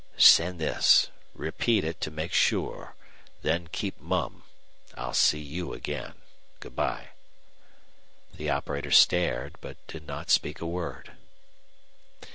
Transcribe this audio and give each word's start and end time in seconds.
"Send 0.17 0.57
this 0.59 1.11
repeat 1.35 1.83
it 1.83 2.01
to 2.01 2.09
make 2.09 2.33
sure 2.33 2.95
then 3.43 3.67
keep 3.71 3.99
mum. 4.01 4.41
I'll 4.97 5.13
see 5.13 5.37
you 5.39 5.73
again. 5.73 6.13
Good 6.59 6.75
by." 6.75 7.09
The 8.33 8.49
operator 8.49 8.89
stared, 8.89 9.57
but 9.61 9.77
did 9.85 10.07
not 10.07 10.31
speak 10.31 10.59
a 10.59 10.65
word. 10.65 11.11